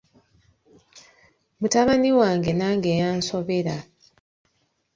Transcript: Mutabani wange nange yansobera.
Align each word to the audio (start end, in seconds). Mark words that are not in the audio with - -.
Mutabani 1.59 2.09
wange 2.19 2.51
nange 2.59 2.91
yansobera. 3.01 3.75